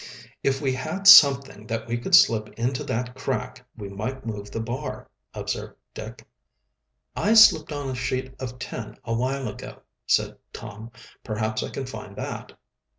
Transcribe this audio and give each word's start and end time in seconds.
"If 0.41 0.59
we 0.61 0.73
had 0.73 1.05
something 1.07 1.67
that 1.67 1.85
we 1.85 1.95
could 1.95 2.15
slip 2.15 2.49
into 2.57 2.83
that 2.85 3.13
crack, 3.13 3.63
we 3.77 3.87
might 3.87 4.25
move 4.25 4.49
the 4.49 4.59
bar," 4.59 5.07
observed 5.35 5.75
Dick. 5.93 6.25
"I 7.15 7.35
slipped 7.35 7.71
on 7.71 7.87
a 7.87 7.93
sheet 7.93 8.33
of 8.39 8.57
tin 8.57 8.97
a 9.05 9.13
while 9.13 9.47
ago," 9.47 9.83
said 10.07 10.37
Tom. 10.53 10.89
"Perhaps 11.23 11.61
I 11.61 11.69
can 11.69 11.85
find 11.85 12.15
that." 12.15 12.53